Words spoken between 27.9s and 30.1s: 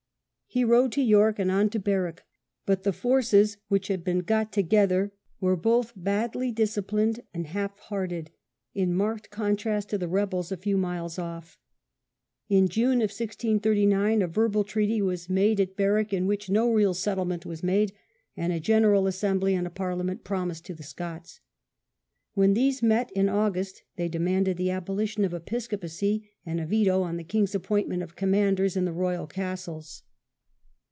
of commanders in the Royal castles.